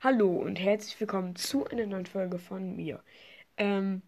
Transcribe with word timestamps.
Hallo 0.00 0.30
und 0.30 0.60
herzlich 0.60 1.00
willkommen 1.00 1.34
zu 1.34 1.66
einer 1.66 1.84
neuen 1.84 2.06
Folge 2.06 2.38
von 2.38 2.76
mir. 2.76 3.02
Ähm, 3.56 4.02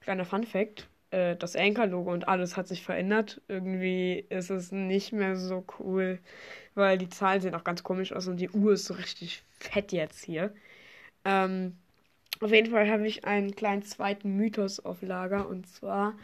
kleiner 0.00 0.24
Fun 0.24 0.42
Fact: 0.42 0.88
äh, 1.10 1.36
Das 1.36 1.54
Anchor-Logo 1.54 2.12
und 2.12 2.26
alles 2.26 2.56
hat 2.56 2.66
sich 2.66 2.82
verändert. 2.82 3.40
Irgendwie 3.46 4.26
ist 4.28 4.50
es 4.50 4.72
nicht 4.72 5.12
mehr 5.12 5.36
so 5.36 5.64
cool, 5.78 6.18
weil 6.74 6.98
die 6.98 7.08
Zahlen 7.08 7.40
sehen 7.40 7.54
auch 7.54 7.62
ganz 7.62 7.84
komisch 7.84 8.12
aus 8.12 8.26
und 8.26 8.38
die 8.38 8.50
Uhr 8.50 8.72
ist 8.72 8.86
so 8.86 8.94
richtig 8.94 9.44
fett 9.60 9.92
jetzt 9.92 10.24
hier. 10.24 10.52
Ähm, 11.24 11.78
auf 12.40 12.50
jeden 12.50 12.72
Fall 12.72 12.90
habe 12.90 13.06
ich 13.06 13.24
einen 13.24 13.54
kleinen 13.54 13.82
zweiten 13.82 14.36
Mythos 14.36 14.80
auf 14.80 15.00
Lager 15.00 15.48
und 15.48 15.68
zwar: 15.68 16.14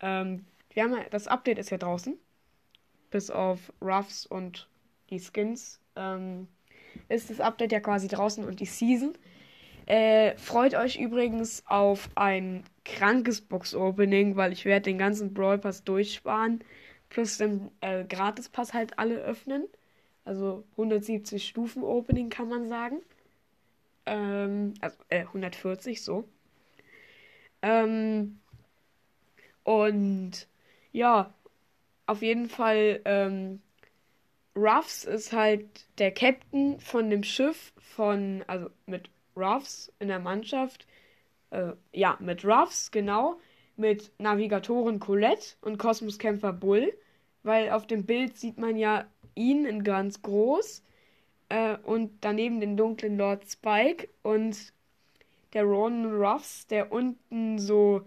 ähm, 0.00 0.44
wir 0.74 0.82
haben 0.84 0.96
das 1.10 1.28
Update 1.28 1.58
ist 1.58 1.70
ja 1.70 1.78
draußen, 1.78 2.18
bis 3.10 3.30
auf 3.30 3.72
Ruffs 3.80 4.26
und 4.26 4.68
die 5.08 5.18
Skins. 5.18 5.80
Ähm, 5.96 6.48
ist 7.08 7.30
das 7.30 7.40
Update 7.40 7.72
ja 7.72 7.80
quasi 7.80 8.08
draußen 8.08 8.44
und 8.44 8.60
die 8.60 8.66
Season. 8.66 9.14
Äh, 9.86 10.36
freut 10.36 10.74
euch 10.74 10.98
übrigens 10.98 11.62
auf 11.66 12.10
ein 12.14 12.64
krankes 12.84 13.40
Box-Opening, 13.40 14.36
weil 14.36 14.52
ich 14.52 14.64
werde 14.64 14.84
den 14.84 14.98
ganzen 14.98 15.32
Brawl 15.32 15.58
Pass 15.58 15.82
durchsparen. 15.84 16.62
Plus 17.08 17.38
den 17.38 17.70
äh, 17.80 18.04
Gratis-Pass 18.04 18.74
halt 18.74 18.98
alle 18.98 19.16
öffnen. 19.16 19.64
Also 20.26 20.64
170 20.72 21.46
Stufen 21.46 21.82
Opening 21.82 22.28
kann 22.28 22.48
man 22.50 22.68
sagen. 22.68 23.00
Ähm, 24.04 24.74
also 24.80 24.98
äh, 25.08 25.20
140 25.20 26.02
so. 26.02 26.28
Ähm, 27.62 28.38
und 29.64 30.48
ja, 30.92 31.32
auf 32.06 32.22
jeden 32.22 32.48
Fall 32.48 33.00
ähm, 33.04 33.60
Ruffs 34.58 35.04
ist 35.04 35.32
halt 35.32 35.86
der 35.98 36.10
Captain 36.12 36.80
von 36.80 37.10
dem 37.10 37.22
Schiff 37.22 37.72
von, 37.78 38.44
also 38.46 38.68
mit 38.86 39.08
Ruffs 39.36 39.92
in 40.00 40.08
der 40.08 40.18
Mannschaft. 40.18 40.86
Äh, 41.50 41.72
ja, 41.92 42.16
mit 42.20 42.44
Ruffs, 42.44 42.90
genau. 42.90 43.38
Mit 43.76 44.10
Navigatorin 44.18 44.98
Colette 44.98 45.54
und 45.60 45.78
Kosmoskämpfer 45.78 46.52
Bull. 46.52 46.92
Weil 47.42 47.70
auf 47.70 47.86
dem 47.86 48.04
Bild 48.04 48.36
sieht 48.36 48.58
man 48.58 48.76
ja 48.76 49.06
ihn 49.34 49.64
in 49.64 49.84
ganz 49.84 50.22
groß. 50.22 50.82
Äh, 51.48 51.76
und 51.78 52.10
daneben 52.20 52.60
den 52.60 52.76
dunklen 52.76 53.16
Lord 53.16 53.48
Spike 53.48 54.08
und 54.22 54.72
der 55.52 55.64
Ronan 55.64 56.14
Ruffs, 56.14 56.66
der 56.66 56.92
unten 56.92 57.58
so 57.58 58.02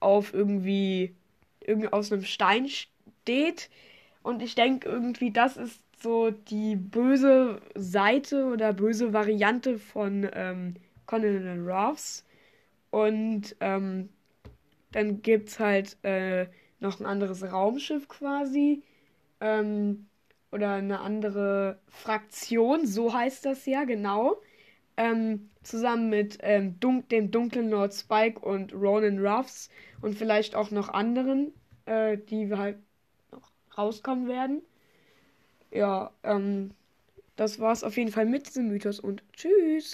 auf 0.00 0.32
irgendwie, 0.34 1.14
irgendwie 1.60 1.92
aus 1.92 2.12
einem 2.12 2.24
Stein 2.24 2.68
steht. 2.68 3.70
Und 4.22 4.42
ich 4.42 4.54
denke 4.54 4.88
irgendwie, 4.88 5.30
das 5.30 5.56
ist 5.56 5.83
so 6.02 6.30
die 6.30 6.76
böse 6.76 7.60
Seite 7.74 8.46
oder 8.46 8.72
böse 8.72 9.12
Variante 9.12 9.78
von 9.78 10.28
ähm, 10.32 10.74
Conan 11.06 11.66
Ruffs. 11.66 12.24
Und 12.90 13.56
ähm, 13.60 14.08
dann 14.92 15.22
gibt 15.22 15.48
es 15.48 15.58
halt 15.58 15.96
äh, 16.02 16.46
noch 16.80 17.00
ein 17.00 17.06
anderes 17.06 17.42
Raumschiff 17.42 18.08
quasi. 18.08 18.82
Ähm, 19.40 20.06
oder 20.52 20.74
eine 20.74 21.00
andere 21.00 21.80
Fraktion, 21.88 22.86
so 22.86 23.12
heißt 23.12 23.44
das 23.44 23.66
ja, 23.66 23.84
genau. 23.84 24.36
Ähm, 24.96 25.50
zusammen 25.64 26.10
mit 26.10 26.38
ähm, 26.42 26.78
dun 26.78 27.08
dem 27.08 27.32
dunklen 27.32 27.70
Lord 27.70 27.92
Spike 27.92 28.38
und 28.38 28.72
Ronan 28.72 29.18
Ruffs 29.18 29.68
und 30.00 30.14
vielleicht 30.14 30.54
auch 30.54 30.70
noch 30.70 30.88
anderen, 30.90 31.52
äh, 31.86 32.16
die 32.16 32.52
halt 32.54 32.78
noch 33.32 33.50
rauskommen 33.76 34.28
werden 34.28 34.62
ja, 35.74 36.12
ähm, 36.22 36.72
das 37.36 37.60
war's 37.60 37.84
auf 37.84 37.96
jeden 37.96 38.12
Fall 38.12 38.26
mit 38.26 38.48
diesem 38.48 38.68
Mythos 38.68 39.00
und 39.00 39.22
tschüss. 39.34 39.92